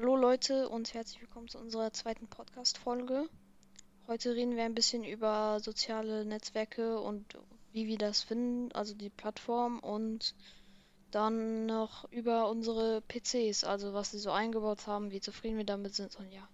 [0.00, 3.28] Hallo Leute und herzlich willkommen zu unserer zweiten Podcast-Folge.
[4.06, 7.36] Heute reden wir ein bisschen über soziale Netzwerke und
[7.72, 10.36] wie wir das finden, also die Plattform und
[11.10, 15.96] dann noch über unsere PCs, also was sie so eingebaut haben, wie zufrieden wir damit
[15.96, 16.48] sind und ja.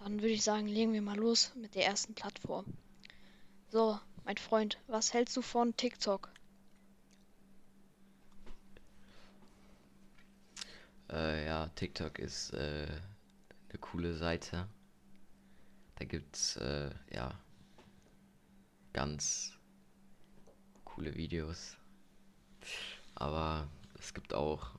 [0.00, 2.64] Dann würde ich sagen, legen wir mal los mit der ersten Plattform.
[3.70, 6.31] So, mein Freund, was hältst du von TikTok?
[11.12, 12.86] Äh, ja, TikTok ist äh,
[13.68, 14.66] eine coole Seite.
[15.96, 17.32] Da gibt's äh, ja
[18.92, 19.52] ganz
[20.84, 21.76] coole Videos.
[23.14, 23.68] Aber
[23.98, 24.70] es gibt auch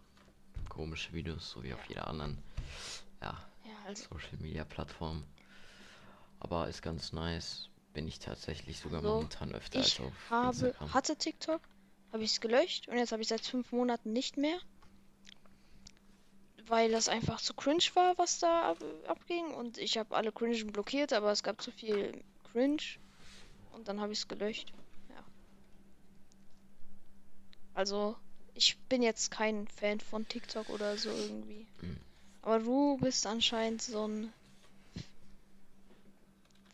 [0.70, 2.38] komische Videos, so wie auf jeder anderen
[3.22, 5.24] ja, Ja, also, Social Media Plattform.
[6.40, 7.70] Aber ist ganz nice.
[7.94, 10.94] Bin ich tatsächlich sogar Also, momentan öfter ich als auf habe, Instagram.
[10.94, 11.62] hatte TikTok,
[12.12, 14.58] habe ich es gelöscht und jetzt habe ich seit fünf Monaten nicht mehr.
[16.68, 18.78] Weil das einfach zu cringe war, was da ab,
[19.08, 19.54] abging.
[19.54, 22.82] Und ich habe alle Cringen blockiert, aber es gab zu viel Cringe.
[23.72, 24.72] Und dann habe ich es gelöscht.
[25.10, 25.24] Ja.
[27.74, 28.16] Also,
[28.54, 31.66] ich bin jetzt kein Fan von TikTok oder so irgendwie.
[31.82, 31.98] Mhm.
[32.44, 34.34] Aber du bist anscheinend so ein.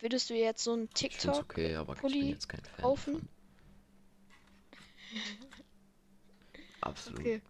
[0.00, 3.28] Würdest du jetzt so ein TikTok okay, aber ich Pulli bin jetzt kein Fan kaufen?
[6.80, 7.42] Absolut Okay.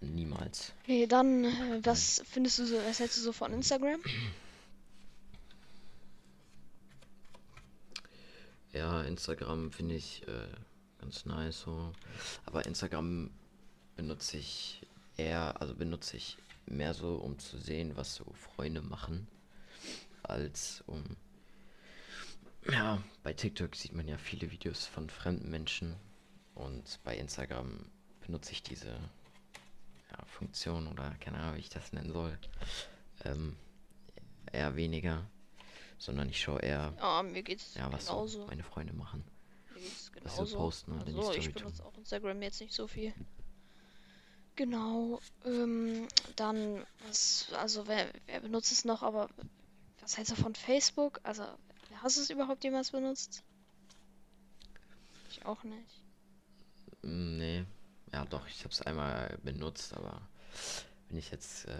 [0.00, 0.72] Niemals.
[0.82, 4.00] Okay, dann, äh, was findest du so, was hältst du so von Instagram?
[8.72, 10.48] Ja, Instagram finde ich äh,
[10.98, 11.92] ganz nice so.
[12.46, 13.30] Aber Instagram
[13.96, 14.82] benutze ich
[15.16, 16.36] eher, also benutze ich
[16.66, 19.28] mehr so, um zu sehen, was so Freunde machen,
[20.22, 21.04] als um.
[22.70, 25.94] Ja, bei TikTok sieht man ja viele Videos von fremden Menschen
[26.54, 27.84] und bei Instagram
[28.24, 28.98] benutze ich diese
[30.16, 32.38] ja, Funktion oder keine Ahnung, wie ich das nennen soll,
[33.24, 33.56] ähm,
[34.52, 35.28] eher weniger,
[35.98, 38.46] sondern ich schaue eher, Ja, mir geht's ja, was so genauso.
[38.46, 39.24] meine Freunde machen.
[39.74, 40.56] Mir geht's was sie genauso.
[40.56, 41.54] posten die Also, Story ich tun.
[41.54, 43.12] benutze auch Instagram jetzt nicht so viel.
[44.56, 49.28] Genau, ähm, dann, was, also wer, wer benutzt es noch, aber
[50.00, 51.18] was hältst du von Facebook?
[51.24, 51.42] Also,
[52.02, 53.42] hast du es überhaupt jemals benutzt?
[55.30, 56.02] Ich auch nicht.
[57.02, 57.64] Mm, Nee,
[58.14, 60.22] ja doch, ich habe es einmal benutzt, aber
[61.08, 61.72] bin ich jetzt, äh,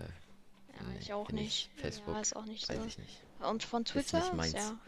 [0.74, 1.70] Ja, Nee, ich auch bin ich nicht.
[1.80, 2.84] Facebook, Ja, ist auch nicht weiß so.
[2.84, 3.20] ich nicht.
[3.40, 4.34] Und von nicht Twitter?
[4.34, 4.52] meins.
[4.52, 4.78] Ja.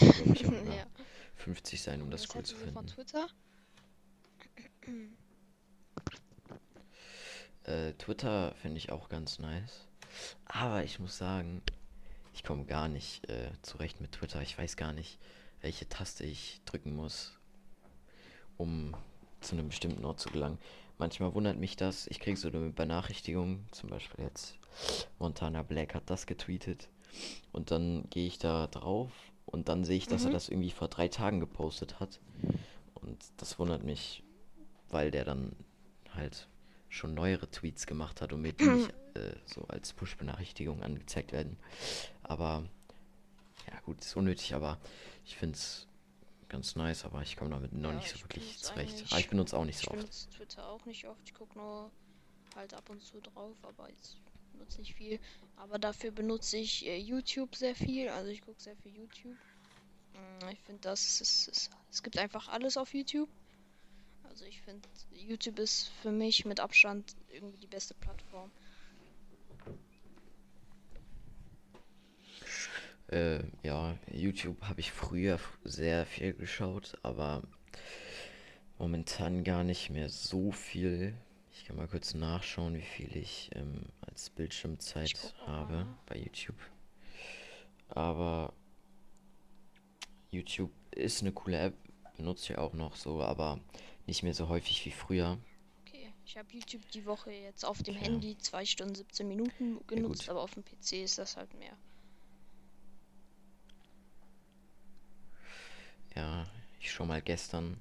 [0.00, 0.86] Muss glaub ich auch Ja.
[1.36, 2.86] 50 sein, um das Was cool zu so von finden.
[2.88, 3.28] Twitter?
[7.64, 9.86] Äh, Twitter finde ich auch ganz nice.
[10.44, 11.62] Aber ich muss sagen,
[12.34, 14.42] ich komme gar nicht äh, zurecht mit Twitter.
[14.42, 15.18] Ich weiß gar nicht,
[15.60, 17.32] welche Taste ich drücken muss,
[18.56, 18.94] um
[19.40, 20.58] zu einem bestimmten Ort zu gelangen.
[20.98, 22.06] Manchmal wundert mich das.
[22.06, 24.56] Ich kriege so eine Benachrichtigung, zum Beispiel jetzt
[25.18, 26.88] Montana Black hat das getweetet.
[27.52, 29.10] Und dann gehe ich da drauf
[29.46, 30.34] und dann sehe ich, dass er Mhm.
[30.34, 32.20] das irgendwie vor drei Tagen gepostet hat.
[32.94, 34.22] Und das wundert mich,
[34.90, 35.54] weil der dann
[36.14, 36.48] halt
[36.88, 41.56] schon neuere Tweets gemacht hat und mir die nicht äh, so als Push-Benachrichtigung angezeigt werden.
[42.22, 42.64] Aber
[43.70, 44.78] ja gut, ist unnötig, aber
[45.24, 45.86] ich finde es
[46.54, 49.04] ganz nice, aber ich komme damit noch Ja, nicht so ich wirklich zurecht.
[49.10, 49.98] Aber ich benutze auch nicht Ich so oft.
[50.00, 51.20] benutze Twitter auch nicht oft.
[51.24, 51.90] Ich gucke nur
[52.54, 54.16] halt ab und zu drauf, aber jetzt
[54.52, 55.18] benutze nicht viel.
[55.56, 58.08] Aber dafür benutze ich äh, YouTube sehr viel.
[58.08, 59.36] Also ich gucke sehr viel YouTube.
[60.14, 63.28] Mm, Ich finde, das ist, ist, es gibt einfach alles auf YouTube.
[64.24, 68.50] Also ich finde, YouTube ist für mich mit Abstand irgendwie die beste Plattform.
[73.14, 77.44] Äh, ja, YouTube habe ich früher sehr viel geschaut, aber
[78.76, 81.14] momentan gar nicht mehr so viel.
[81.52, 86.58] Ich kann mal kurz nachschauen, wie viel ich ähm, als Bildschirmzeit habe bei YouTube.
[87.88, 88.52] Aber
[90.32, 91.74] YouTube ist eine coole App,
[92.16, 93.60] benutze ich auch noch so, aber
[94.06, 95.38] nicht mehr so häufig wie früher.
[95.82, 98.06] Okay, ich habe YouTube die Woche jetzt auf dem Tja.
[98.06, 100.30] Handy 2 Stunden 17 Minuten genutzt, gut.
[100.30, 101.78] aber auf dem PC ist das halt mehr.
[106.14, 106.46] Ja,
[106.80, 107.80] ich schau mal gestern.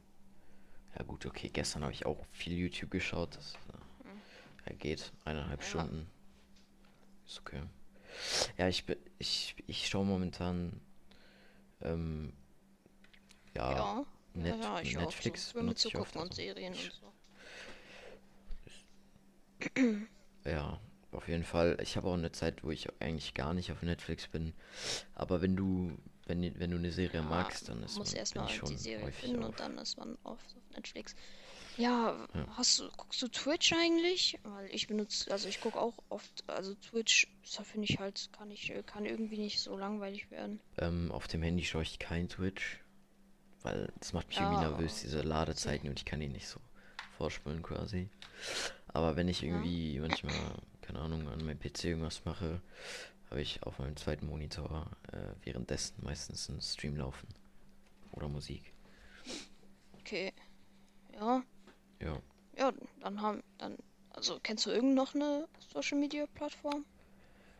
[0.97, 3.35] Ja gut, okay, gestern habe ich auch viel YouTube geschaut.
[3.35, 5.67] Das äh, ja, geht eineinhalb Ja.
[5.67, 6.07] Stunden.
[7.25, 7.63] Ist okay.
[8.57, 10.79] Ja, ich bin, ich, ich schaue momentan
[11.81, 12.33] ähm,
[13.55, 15.73] ja, Ja, Net ja, ich auch Netflix so.
[15.73, 16.15] Zu ich oft.
[16.15, 16.93] und Serien ich, und
[19.75, 20.07] so.
[20.49, 20.79] ja,
[21.11, 21.77] auf jeden Fall.
[21.81, 24.53] Ich habe auch eine Zeit, wo ich eigentlich gar nicht auf Netflix bin.
[25.13, 28.49] Aber wenn du, wenn, wenn du eine Serie Ja, magst, dann ist muss man, erstmal
[28.49, 29.49] schon die Serie finden auf.
[29.49, 31.15] und dann ist man oft auf Netflix.
[31.75, 32.47] Ja, Ja.
[32.49, 34.39] hast du, guckst du Twitch eigentlich?
[34.43, 37.27] Weil ich benutze, also ich gucke auch oft, also Twitch,
[37.57, 40.61] da finde ich halt, kann ich, kann irgendwie nicht so langweilig werden.
[40.77, 42.79] Ähm, auf dem Handy schaue ich kein Twitch,
[43.63, 46.59] weil das macht mich irgendwie Ja, nervös, diese Ladezeiten und ich kann die nicht so
[47.17, 48.09] vorspulen quasi.
[48.87, 52.61] Aber wenn ich irgendwie manchmal, keine Ahnung, an meinem PC irgendwas mache,
[53.33, 57.27] habe ich auf meinem zweiten Monitor äh, währenddessen meistens einen Stream laufen.
[58.11, 58.71] Oder Musik.
[59.99, 60.31] Okay.
[61.15, 61.41] Ja,
[61.99, 62.21] Ja.
[62.55, 63.75] ja, dann haben, dann,
[64.11, 66.85] also kennst du irgend noch eine Social Media Plattform?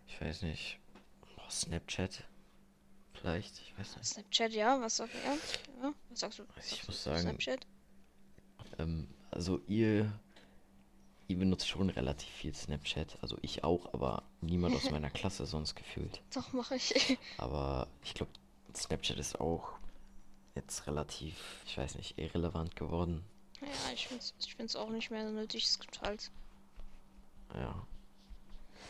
[0.08, 0.78] Ich weiß nicht.
[1.36, 2.24] Boah, Snapchat?
[3.14, 3.58] Vielleicht?
[3.60, 4.06] Ich weiß nicht.
[4.06, 5.34] Snapchat, ja, was sagt er?
[5.88, 6.44] Ja, was sagst du?
[6.56, 7.66] Also ich sagst muss du sagen- Snapchat?
[8.78, 10.14] Ähm, also ihr,
[11.28, 13.18] ihr benutzt schon relativ viel Snapchat.
[13.22, 16.22] Also ich auch, aber niemand aus meiner Klasse sonst gefühlt.
[16.34, 17.18] Doch, mache ich.
[17.38, 18.32] Aber ich glaube,
[18.76, 19.74] Snapchat ist auch
[20.56, 23.24] jetzt relativ, ich weiß nicht, irrelevant geworden.
[23.62, 25.66] Ja, ich find's, ich find's auch nicht mehr so nötig.
[25.66, 26.32] Es gibt halt.
[27.56, 27.88] Ja.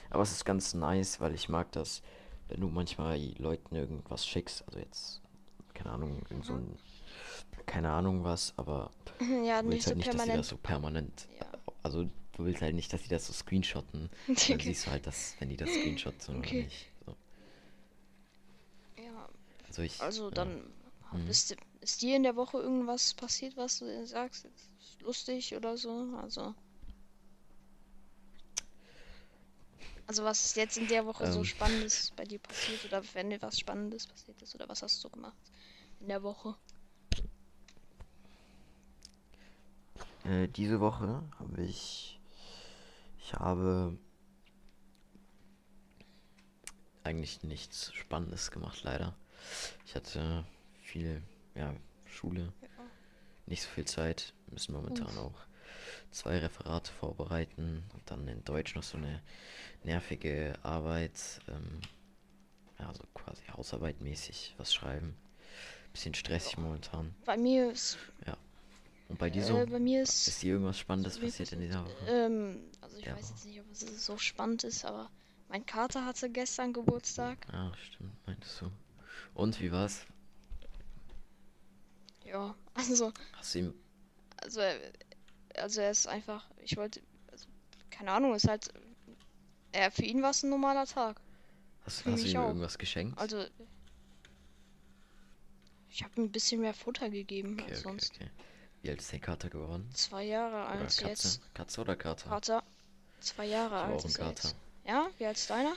[0.10, 2.02] Aber es ist ganz nice, weil ich mag das,
[2.48, 4.64] wenn du manchmal Leuten irgendwas schickst.
[4.68, 5.22] Also jetzt,
[5.74, 6.78] keine Ahnung, irgend so ein,
[7.66, 8.92] keine Ahnung was, aber
[9.46, 10.40] Ja, nicht willst so halt nicht, dass permanent.
[10.40, 11.28] das so permanent.
[11.40, 11.46] Ja.
[11.84, 12.10] Also
[12.40, 14.10] willst halt nicht, dass die das so screenshotten.
[14.50, 14.64] Dann Okay.
[14.64, 16.54] siehst du halt, dass, wenn die das screenshotten oder Okay.
[16.54, 16.92] nicht.
[17.06, 17.16] So.
[18.98, 19.30] Ja,
[19.68, 19.94] Also ich.
[20.00, 20.50] also ja.
[20.50, 20.74] dann
[21.12, 21.28] Mhm.
[21.30, 26.16] ist, ist dir in der Woche irgendwas passiert, was du sagst, ist lustig oder so?
[26.22, 26.56] Also.
[30.06, 31.44] Also was ist jetzt in der Woche so Ähm.
[31.44, 35.10] Spannendes bei dir passiert oder wenn dir was Spannendes passiert ist oder was hast du
[35.10, 35.38] gemacht
[36.00, 36.56] in der Woche?
[40.26, 42.20] Äh, diese Woche habe ich.
[43.26, 43.98] Ich habe
[47.04, 49.16] eigentlich nichts Spannendes gemacht, leider.
[49.86, 50.46] Ich hatte
[50.82, 51.22] viel,
[51.56, 51.74] ja,
[52.06, 52.68] Schule, Ja.
[53.46, 54.34] nicht so viel Zeit.
[54.52, 55.34] Müssen momentan auch
[56.12, 59.22] zwei Referate vorbereiten und dann in Deutsch noch so eine
[59.84, 61.82] nervige Arbeit, ähm,
[62.80, 65.16] ja, so quasi Hausarbeit mäßig was schreiben.
[65.92, 67.14] Bisschen stressig momentan.
[67.26, 67.98] Bei mir ist,
[69.10, 69.58] Und bei dir so?
[69.60, 72.08] äh, bei mir ist, Ist dir irgendwas Spannendes mir passiert in dieser Woche?
[72.08, 73.16] ähm, also ich Ja.
[73.16, 75.10] weiß jetzt nicht, ob es so spannend ist, aber
[75.50, 77.38] mein Kater hatte gestern Geburtstag.
[77.52, 78.72] Ah, stimmt, meintest du.
[79.34, 80.06] Und wie war's?
[82.26, 83.74] Ja, also Hast du ihm.
[84.38, 84.80] Also, er-
[85.56, 87.02] also er ist einfach, ich wollte,
[87.32, 87.48] also,
[87.90, 88.70] keine Ahnung, ist halt,
[89.72, 91.20] er, für ihn war es ein normaler Tag.
[91.86, 92.48] Hast, Für hast du ihm auch.
[92.48, 93.18] irgendwas geschenkt?
[93.18, 93.46] Also,
[95.90, 98.16] ich habe ihm ein bisschen mehr Futter gegeben okay, als okay, sonst.
[98.16, 98.30] okay.
[98.82, 99.90] Wie alt ist der Kater geworden?
[99.94, 101.06] Zwei Jahre alt Katze?
[101.08, 101.54] jetzt.
[101.54, 102.30] Katze oder Kater?
[102.30, 102.64] Kater,
[103.24, 104.54] zwei Jahre alt auch er Kater.
[104.86, 105.76] Ja, wie alt ist deiner?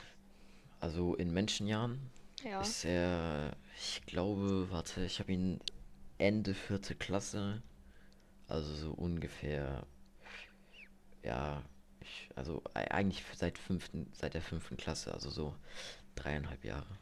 [0.79, 2.11] Also in Menschenjahren
[2.43, 2.61] Ja.
[2.61, 5.59] ist er, ich glaube, warte, ich habe ihn
[6.17, 7.61] Ende vierte Klasse,
[8.47, 9.85] also so ungefähr,
[11.23, 11.63] ja,
[11.99, 15.55] ich, also e- eigentlich seit fünften, seit der fünften Klasse, also so
[16.15, 16.99] dreieinhalb Jahre,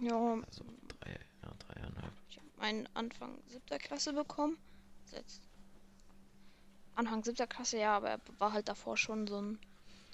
[0.00, 2.12] Ja, also drei, ja, dreieinhalb.
[2.28, 4.56] ich habe meinen Anfang siebter Klasse bekommen.
[6.96, 9.58] Anfang siebter Klasse, ja, aber er war halt davor schon so ein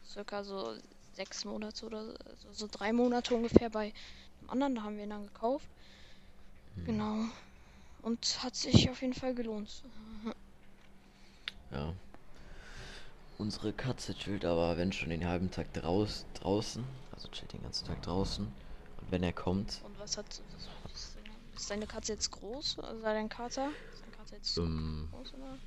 [0.07, 0.75] circa so
[1.15, 3.93] sechs Monate oder so, also so drei Monate ungefähr bei
[4.41, 4.75] dem anderen.
[4.75, 5.67] Da haben wir ihn dann gekauft.
[6.77, 6.85] Hm.
[6.85, 7.17] Genau.
[8.03, 9.83] Und hat sich auf jeden Fall gelohnt.
[11.71, 11.93] Ja.
[13.39, 17.87] Unsere Katze chillt aber, wenn schon den halben Tag draus, draußen, also chillt den ganzen
[17.87, 18.47] Tag draußen.
[18.47, 20.27] Und wenn er kommt, Und was hat.
[20.85, 21.17] Was,
[21.57, 22.79] ist, deine, Katze jetzt groß?
[22.79, 23.71] Also dein Kater?
[23.93, 25.59] Ist dein Kater jetzt ähm, groß oder?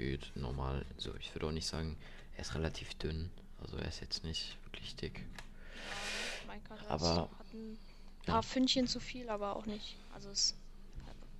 [0.00, 0.86] geht normal.
[0.96, 1.96] So, ich würde auch nicht sagen,
[2.34, 3.30] er ist relativ dünn.
[3.60, 5.18] Also er ist jetzt nicht wirklich dick.
[5.20, 7.78] Ja, mein Kater Aber- hat ein
[8.26, 8.32] ja.
[8.34, 9.96] paar Fündchen zu viel, aber auch nicht.
[10.14, 10.54] Also es.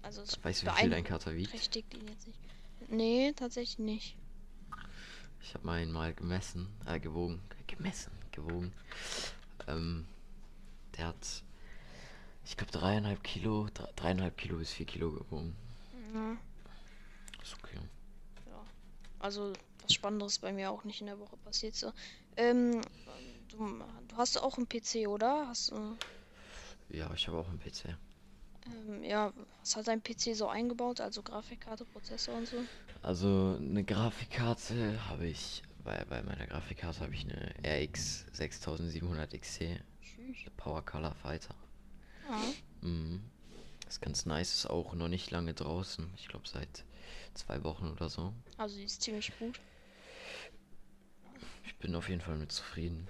[0.02, 1.50] Also es Weißt du, wie viel dein Kater wiegt?
[1.50, 2.38] beeinträchtigt ihn jetzt nicht.
[2.88, 4.16] Nee, tatsächlich nicht.
[5.42, 8.72] Ich habe mal ihn mal gemessen, äh, gewogen, gemessen, gewogen.
[9.68, 10.06] Ähm,
[10.96, 11.42] der hat,
[12.44, 15.54] ich glaube, dreieinhalb Kilo, dre- dreieinhalb Kilo bis vier Kilo gewogen.
[16.14, 16.36] Ja,
[17.42, 17.78] Ist okay.
[18.46, 18.64] ja.
[19.18, 21.74] Also was Spannendes bei mir auch nicht in der Woche passiert.
[21.74, 21.92] So.
[22.36, 22.80] Ähm,
[23.48, 25.46] du, du hast auch einen PC, oder?
[25.48, 25.96] Hast du.
[26.88, 27.96] Ja, ich habe auch einen PC.
[28.66, 31.00] Ähm, ja, was hat dein PC so eingebaut?
[31.00, 32.56] Also Grafikkarte, Prozessor und so?
[33.02, 39.80] Also eine Grafikkarte habe ich, bei, bei meiner Grafikkarte habe ich eine RX 6700 XC,
[40.02, 40.36] Tschüss.
[40.42, 41.54] eine Power Color Fighter.
[42.28, 42.40] Ja.
[42.88, 43.22] Mhm.
[43.88, 46.12] Ist ganz nice, ist auch noch nicht lange draußen.
[46.16, 46.84] Ich glaube seit
[47.34, 48.32] zwei Wochen oder so.
[48.56, 49.58] Also die ist ziemlich gut.
[51.70, 53.06] Ich bin auf jeden Fall mit zufrieden.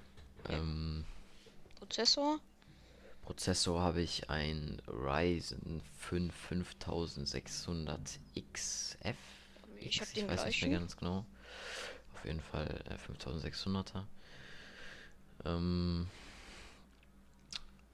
[0.49, 0.59] Ja.
[0.59, 1.07] Ähm,
[1.77, 2.39] Prozessor?
[3.23, 8.21] Prozessor habe ich ein Ryzen 5 5600
[8.53, 9.17] XF.
[9.81, 11.25] Ich hab X, den weiß nicht mehr ganz genau.
[12.15, 14.05] Auf jeden Fall äh, 5600er.
[15.47, 16.07] Ähm,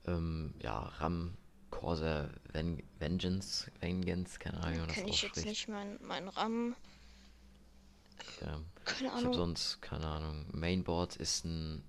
[0.07, 1.37] ähm, ja, RAM
[1.71, 6.27] Corsair Ven Vengeance, Vengeance, keine Ahnung, wie man das Kenne ich jetzt nicht mein, mein
[6.27, 6.75] RAM.
[8.41, 8.61] Ja.
[8.85, 9.35] Keine Ich habe Ahnung.
[9.35, 10.47] sonst, keine Ahnung.
[10.53, 11.83] Mainboard ist ein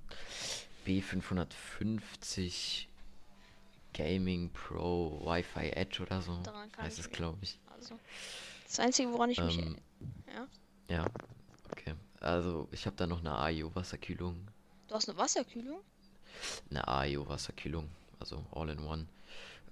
[0.85, 2.85] B550
[3.93, 6.39] Gaming Pro Wi-Fi Edge oder so.
[6.43, 7.59] Daran kann Heißt ich es, glaube ich.
[7.75, 7.99] Also,
[8.65, 9.57] das Einzige, woran ich mich.
[9.59, 9.77] Ähm,
[10.33, 10.47] Ja.
[10.89, 11.05] ja,
[11.71, 11.95] okay.
[12.19, 14.47] Also, ich habe da noch eine AIO-Wasserkühlung.
[14.87, 15.79] Du hast eine Wasserkühlung?
[16.69, 17.89] Eine AIO-Wasserkühlung.
[18.19, 19.07] Also All-in-One.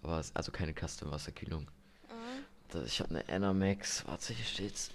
[0.03, 1.67] Aber es, also keine Custom-Wasserkühlung.
[2.09, 2.13] Ah,
[2.69, 4.05] Da- Ich habe eine Enermax.
[4.07, 4.91] Warte, hier steht's.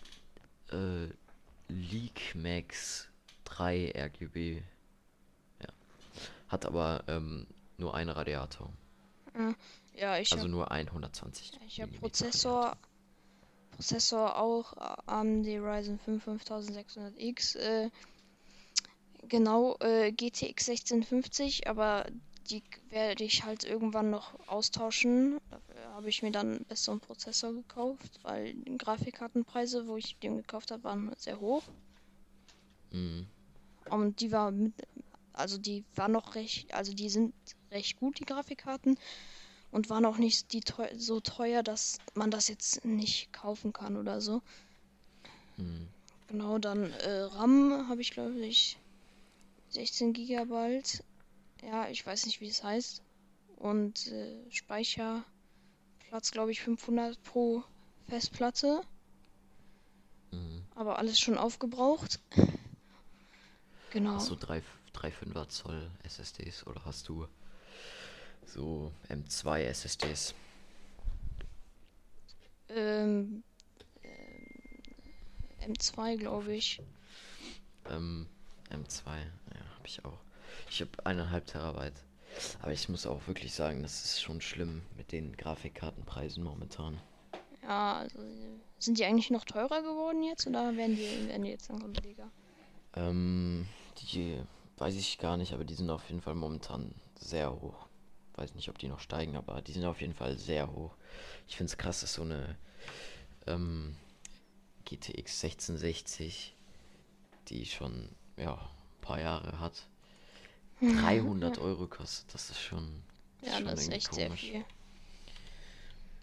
[0.73, 1.07] Äh,
[1.71, 3.09] LeakMax
[3.45, 4.62] 3 RGB.
[5.61, 5.69] Ja.
[6.49, 7.47] Hat aber ähm,
[7.79, 8.71] nur einen Radiator.
[9.95, 12.77] ja, ich Also habe nur ein 120 ich hab Millimeter Prozessor.
[13.73, 17.57] Prozessor auch äh, AMD Ryzen 5 5600X.
[17.57, 17.91] Äh,
[19.29, 22.07] genau, äh, GTX 1650, aber
[22.50, 25.39] die werde ich halt irgendwann noch austauschen.
[26.00, 30.71] Habe ich mir dann einen besseren Prozessor gekauft, weil die Grafikkartenpreise, wo ich den gekauft
[30.71, 31.62] habe, waren sehr hoch.
[32.90, 33.26] Mhm.
[33.90, 34.73] Und die war mit,
[35.35, 37.35] also die war noch recht, also die sind
[37.71, 38.99] recht gut, die Grafikkarten.
[39.73, 43.99] Und waren auch nicht die teu so teuer, dass man das jetzt nicht kaufen kann
[43.99, 44.40] oder so.
[45.59, 45.87] Mhm.
[46.28, 48.78] Genau, dann äh, RAM habe ich glaube ich
[49.69, 51.04] 16 Gigabyte.
[51.61, 53.02] Ja, ich weiß nicht, wie es heißt.
[53.57, 54.38] Und äh,
[56.11, 57.62] Speicherplatz glaube ich 500 pro
[58.09, 58.83] Festplatte.
[60.33, 60.64] Mhm.
[60.75, 62.19] Aber alles schon aufgebraucht.
[63.90, 64.14] Genau.
[64.14, 64.62] Hast du 3,
[64.95, 67.29] 3,5er Zoll SSDs oder hast du
[68.45, 70.35] so M2 SSDs?
[72.69, 73.43] Ähm,
[74.02, 76.81] ähm, M2, glaube ich.
[77.88, 78.26] Ähm,
[78.71, 80.19] M2, ja, habe ich auch.
[80.69, 82.02] Ich habe eineinhalb Terabyte.
[82.63, 86.99] Aber ich muss auch wirklich sagen, das ist schon schlimm mit den Grafikkartenpreisen momentan.
[87.63, 88.19] Ja, also
[88.79, 92.31] sind die eigentlich noch teurer geworden jetzt oder werden die, werden die jetzt langsam billiger?
[92.95, 93.67] Ähm,
[93.99, 94.39] die
[94.79, 97.87] weiß ich gar nicht, aber die sind auf jeden Fall momentan sehr hoch.
[98.37, 100.95] Weiß nicht, ob die noch steigen, aber die sind auf jeden Fall sehr hoch.
[101.47, 102.57] Ich finde es krass, dass so eine
[103.47, 103.97] ähm,
[104.87, 106.55] GTX 1660,
[107.49, 109.87] die schon ja, ein paar Jahre hat,
[110.81, 112.33] 300 Euro kostet.
[112.35, 113.03] Das ist schon,
[113.43, 114.41] Ja, schon das ist echt sehr komisch.
[114.41, 114.65] viel.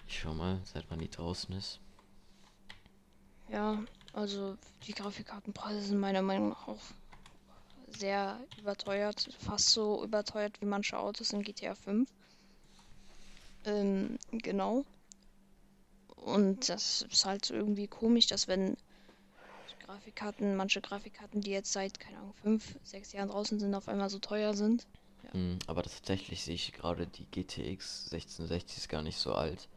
[0.07, 1.79] Ich schau mal, seit wann die draußen ist.
[3.49, 3.81] Ja,
[4.13, 6.81] also die Grafikkartenpreise sind meiner Meinung nach auch
[7.87, 9.29] sehr überteuert.
[9.39, 12.09] Fast so überteuert wie manche Autos in GTA 5.
[13.65, 14.85] Ähm, genau.
[16.15, 18.75] Und das ist halt irgendwie komisch, dass wenn
[19.87, 24.09] Grafikkarten, manche Grafikkarten, die jetzt seit, keine Ahnung, fünf, sechs Jahren draußen sind, auf einmal
[24.09, 24.85] so teuer sind.
[25.31, 29.69] Hm, aber tatsächlich sehe ich gerade die GTX 1660 ist gar nicht so alt.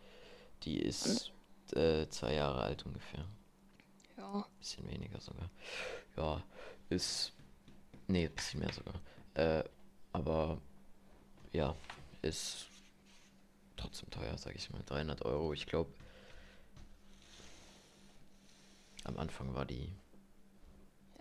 [0.65, 1.33] Die ist
[1.75, 3.25] äh, zwei Jahre alt ungefähr.
[4.17, 5.49] Ja, Bisschen weniger sogar.
[6.17, 6.43] Ja,
[6.89, 7.33] ist.
[8.09, 9.01] Nee, bisschen mehr sogar.
[9.35, 9.65] Äh,
[10.13, 10.61] aber
[11.53, 11.77] ja,
[12.21, 12.67] ist
[13.77, 14.83] trotzdem teuer, sag ich mal.
[14.87, 15.53] 300 Euro.
[15.53, 15.93] Ich glaube,
[19.05, 19.93] am Anfang war die.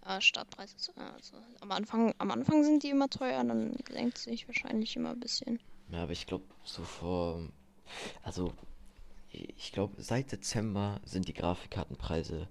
[0.06, 4.48] ja, Startpreis ist, also am Anfang, am Anfang sind die immer teuer, dann senkt sich
[4.48, 5.60] wahrscheinlich immer ein bisschen.
[5.92, 7.48] Ja, aber ich glaube, so vor.
[8.24, 8.54] Also,
[9.32, 12.48] ich glaube, seit Dezember sind die Grafikkartenpreise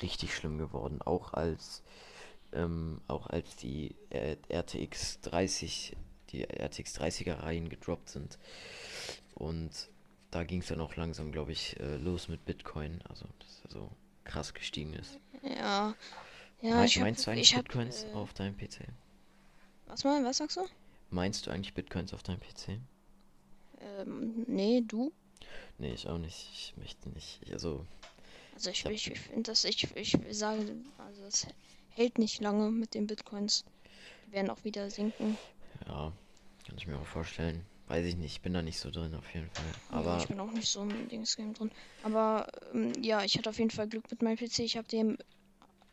[0.00, 1.02] richtig schlimm geworden.
[1.02, 1.82] Auch als.
[2.54, 5.96] Ähm, auch als die äh, RTX 30,
[6.30, 8.38] die RTX 30er Reihen gedroppt sind.
[9.34, 9.88] Und
[10.30, 13.00] da ging es dann auch langsam, glaube ich, äh, los mit Bitcoin.
[13.08, 13.90] Also, dass er so
[14.24, 15.18] krass gestiegen ist.
[15.42, 15.94] Ja,
[16.60, 18.86] ja, Mei- ich hab, meinst du eigentlich ich hab, Bitcoins äh, auf deinem PC?
[19.86, 20.66] was mal, was sagst du?
[21.10, 22.80] Meinst du eigentlich Bitcoins auf deinem PC?
[23.80, 25.12] Ähm, nee, du?
[25.78, 26.48] Nee, ich auch nicht.
[26.52, 27.40] Ich möchte nicht.
[27.42, 27.84] Ich, also,
[28.54, 31.46] Also ich, Ich hab- ich, ich finde das, ich, ich sage, also es
[31.90, 33.64] hält nicht lange mit den Bitcoins.
[34.26, 35.36] Die werden auch wieder sinken.
[35.86, 36.12] Ja,
[36.66, 37.64] kann ich mir auch vorstellen.
[37.92, 39.70] Weiß ich nicht, ich bin da nicht so drin auf jeden Fall.
[39.92, 41.70] Ja, Aber ich bin auch nicht so im Dingsgame drin.
[42.00, 44.64] Aber ähm, ja, ich hatte auf jeden Fall Glück mit meinem PC.
[44.64, 45.18] Ich habe den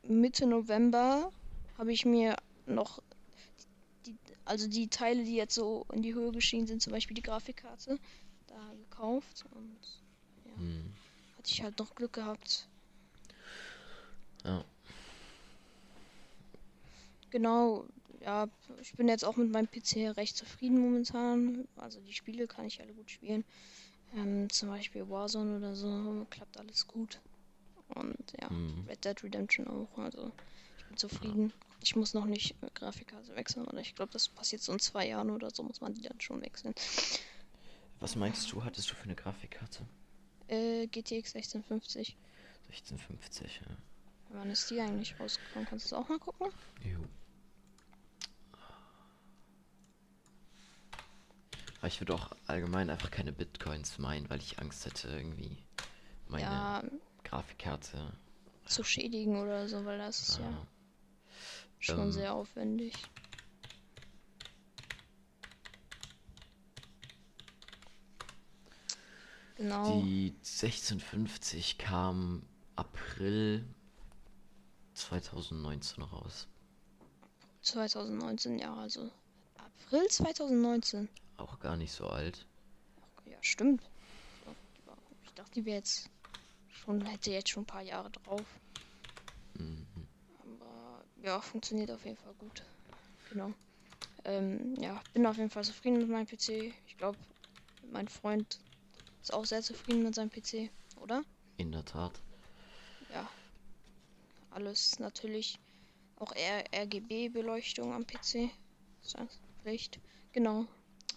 [0.03, 1.31] Mitte November
[1.77, 2.99] habe ich mir noch
[4.05, 7.21] die, also die Teile, die jetzt so in die Höhe gestiegen sind, zum Beispiel die
[7.21, 7.99] Grafikkarte,
[8.47, 9.79] da gekauft und
[10.57, 10.93] hm,
[11.37, 12.69] hatte ich halt noch Glück gehabt.
[14.45, 14.63] ja,
[17.31, 17.85] Genau,
[18.21, 18.47] ja,
[18.81, 21.67] ich bin jetzt auch mit meinem PC recht zufrieden momentan.
[21.75, 23.43] Also die Spiele kann ich alle gut spielen.
[24.15, 27.19] Ähm, zum Beispiel Warzone oder so, klappt alles gut.
[27.89, 28.85] Und ja, Mhm.
[28.87, 29.97] Red Dead Redemption auch.
[29.97, 30.31] Also
[30.77, 31.53] ich bin zufrieden.
[31.81, 35.29] Ich muss noch nicht Grafikkarte wechseln, oder ich glaube, das passiert so in zwei Jahren
[35.29, 36.73] oder so, muss man die dann schon wechseln.
[38.01, 39.85] Was meinst du, hattest du für eine Grafikkarte?
[40.49, 42.17] Äh, GTX 1650.
[42.67, 43.77] 1650, ja.
[44.31, 45.67] Wann ist die eigentlich rausgekommen?
[45.69, 46.47] Kannst du das auch mal gucken?
[46.83, 46.99] Jo.
[51.79, 55.57] Aber ich würde auch allgemein einfach keine Bitcoins meinen, weil ich Angst hätte, irgendwie
[56.27, 56.83] meine Ja,
[57.23, 58.11] Grafikkarte.
[58.65, 60.67] zu schädigen oder so, weil das ist ja Ah,
[61.79, 62.93] schon ähm, sehr aufwendig.
[69.57, 69.85] Genau.
[69.87, 72.43] Die 1650 kam
[72.75, 73.65] April
[74.93, 76.47] 2019 raus.
[77.61, 79.09] 2019, ja, also
[79.57, 81.07] April 2019.
[81.39, 82.45] Auch gar nicht so alt.
[83.25, 83.89] Ja, stimmt.
[85.23, 86.09] Ich dachte, die wäre jetzt
[86.67, 88.45] schon, hätte jetzt schon ein paar Jahre drauf.
[89.53, 89.87] Mhm.
[90.43, 92.63] Aber ja, funktioniert auf jeden Fall gut.
[93.29, 93.53] Genau.
[94.25, 96.73] Ähm, ja, bin auf jeden Fall zufrieden mit meinem PC.
[96.87, 97.17] Ich glaube,
[97.91, 98.59] mein Freund
[99.21, 101.23] ist auch sehr zufrieden mit seinem PC, oder?
[101.55, 102.21] In der Tat.
[103.13, 103.29] Ja.
[104.51, 105.57] Alles natürlich.
[106.17, 108.49] Auch RGB-Beleuchtung am PC.
[109.01, 109.17] Ist
[109.61, 109.99] Pflicht.
[110.33, 110.67] Genau.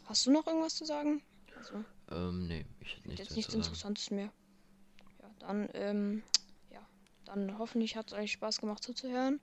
[0.05, 1.23] Hast du noch irgendwas zu sagen?
[1.57, 3.55] Also, Ähm, nee, ich hätte Nichts jetzt nichts.
[3.55, 4.33] Interessantes mehr.
[5.21, 6.23] Ja, dann, ähm,
[6.71, 6.87] ja,
[7.25, 9.41] dann hoffentlich hat es euch Spaß gemacht zuzuhören.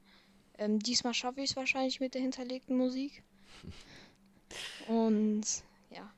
[0.58, 3.24] Ähm, diesmal schaffe ich es wahrscheinlich mit der hinterlegten Musik.
[4.88, 5.46] Und
[5.90, 6.12] ja,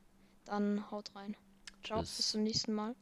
[0.46, 1.36] dann haut rein.
[1.84, 2.18] Ciao, Tschüss.
[2.18, 2.96] bis zum nächsten Mal.